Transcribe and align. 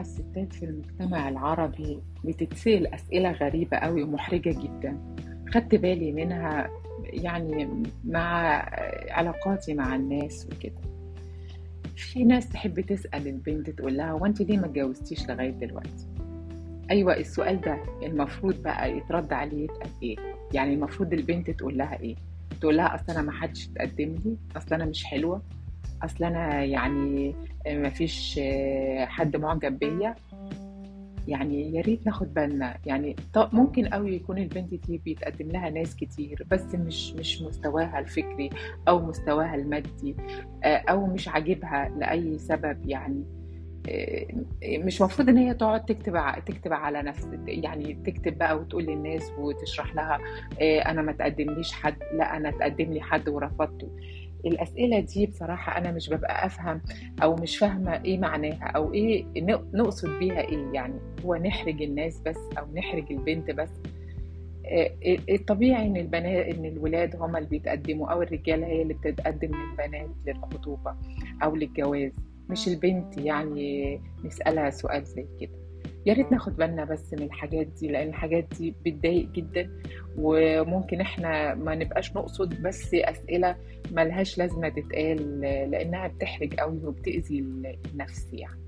الستات 0.00 0.52
في 0.52 0.64
المجتمع 0.64 1.28
العربي 1.28 1.98
بتتسأل 2.24 2.94
أسئلة 2.94 3.32
غريبة 3.32 3.76
قوي 3.76 4.02
ومحرجة 4.02 4.50
جدا. 4.62 4.98
خدت 5.54 5.74
بالي 5.74 6.12
منها 6.12 6.70
يعني 7.04 7.82
مع 8.04 8.56
علاقاتي 9.10 9.74
مع 9.74 9.94
الناس 9.96 10.46
وكده. 10.52 10.80
في 11.96 12.24
ناس 12.24 12.48
تحب 12.48 12.80
تسأل 12.80 13.28
البنت 13.28 13.70
تقول 13.70 13.96
لها 13.96 14.12
وانت 14.12 14.42
ليه 14.42 14.58
ما 14.58 14.66
اتجوزتيش 14.66 15.28
لغاية 15.28 15.50
دلوقتي؟ 15.50 16.06
أيوه 16.90 17.16
السؤال 17.16 17.60
ده 17.60 17.78
المفروض 18.02 18.62
بقى 18.62 18.96
يترد 18.96 19.32
عليه 19.32 19.64
يتقال 19.64 19.90
إيه؟ 20.02 20.16
يعني 20.52 20.74
المفروض 20.74 21.12
البنت 21.12 21.50
تقول 21.50 21.78
لها 21.78 22.00
إيه؟ 22.00 22.16
تقول 22.60 22.76
لها 22.76 22.94
أصل 22.94 23.12
أنا 23.12 23.22
ما 23.22 23.32
حدش 23.32 23.68
اتقدم 23.68 24.14
لي 24.24 24.36
أصل 24.56 24.74
أنا 24.74 24.84
مش 24.84 25.04
حلوة. 25.04 25.42
أصل 26.04 26.24
أنا 26.24 26.64
يعني 26.64 27.34
ما 27.66 27.88
فيش 27.88 28.40
حد 29.00 29.36
معجب 29.36 29.78
بيا. 29.78 30.14
يعني 31.28 31.74
يا 31.74 31.82
ريت 31.82 32.06
ناخد 32.06 32.34
بالنا. 32.34 32.76
يعني 32.86 33.16
طب 33.34 33.48
ممكن 33.52 33.86
قوي 33.86 34.14
يكون 34.14 34.38
البنت 34.38 34.74
دي 34.86 34.98
بيتقدم 35.04 35.48
لها 35.50 35.70
ناس 35.70 35.96
كتير 35.96 36.46
بس 36.50 36.74
مش 36.74 37.12
مش 37.12 37.42
مستواها 37.42 37.98
الفكري 37.98 38.50
أو 38.88 39.06
مستواها 39.06 39.54
المادي 39.54 40.16
أو 40.64 41.06
مش 41.06 41.28
عاجبها 41.28 41.92
لأي 41.98 42.38
سبب. 42.38 42.78
يعني 42.88 43.24
مش 44.64 45.02
مفروض 45.02 45.28
إن 45.28 45.36
هي 45.36 45.54
تقعد 45.54 45.84
تكتب 45.84 46.22
تكتب 46.46 46.72
على 46.72 47.02
نفس 47.02 47.28
يعني 47.46 47.94
تكتب 48.06 48.38
بقى 48.38 48.58
وتقول 48.58 48.84
للناس 48.84 49.32
وتشرح 49.38 49.94
لها 49.94 50.18
أنا 50.90 51.02
ما 51.02 51.12
تقدمليش 51.12 51.72
حد 51.72 51.96
لأ 52.14 52.36
أنا 52.36 52.50
تقدم 52.50 52.92
لي 52.92 53.00
حد 53.00 53.28
ورفضته. 53.28 53.88
الأسئلة 54.46 55.00
دي 55.00 55.26
بصراحة 55.26 55.78
أنا 55.78 55.92
مش 55.92 56.08
ببقى 56.10 56.46
أفهم 56.46 56.80
أو 57.22 57.34
مش 57.36 57.56
فاهمة 57.58 58.04
إيه 58.04 58.18
معناها 58.18 58.64
أو 58.76 58.94
إيه 58.94 59.24
نقصد 59.74 60.08
بيها 60.18 60.40
إيه. 60.40 60.70
يعني 60.72 60.94
هو 61.24 61.34
نحرج 61.36 61.82
الناس 61.82 62.20
بس 62.26 62.38
أو 62.58 62.64
نحرج 62.74 63.04
البنت 63.12 63.50
بس. 63.50 63.70
الطبيعي 65.30 65.86
إن 65.86 65.96
البنات 65.96 66.54
إن 66.54 66.64
الولاد 66.64 67.16
هم 67.16 67.36
اللي 67.36 67.48
بيتقدموا 67.48 68.08
أو 68.12 68.22
الرجالة 68.22 68.66
هي 68.66 68.82
اللي 68.82 68.94
بتتقدم 68.94 69.50
للبنات 69.56 70.08
للخطوبة 70.26 70.94
أو 71.42 71.56
للجواز. 71.56 72.12
مش 72.50 72.68
البنت 72.68 73.18
يعني 73.18 74.00
نسألها 74.24 74.70
سؤال 74.70 75.04
زي 75.04 75.26
كده. 75.40 75.52
يا 76.06 76.14
ريت 76.14 76.32
ناخد 76.32 76.56
بالنا 76.56 76.84
بس 76.84 77.12
من 77.12 77.22
الحاجات 77.22 77.66
دي 77.66 77.88
لأن 77.88 78.08
الحاجات 78.08 78.46
دي 78.58 78.74
بتضايق 78.86 79.28
جدا 79.30 79.70
وممكن 80.18 81.00
إحنا 81.00 81.54
ما 81.54 81.74
نبقاش 81.74 82.16
نقصد 82.16 82.62
بس 82.62 82.94
أسئلة 82.94 83.56
ملهاش 83.92 84.38
لازمة 84.38 84.68
تتقال 84.68 85.40
لأنها 85.40 86.06
بتحرج 86.08 86.54
قوي 86.54 86.84
وبتأذي 86.84 87.38
النفس 87.94 88.28
يعني. 88.32 88.63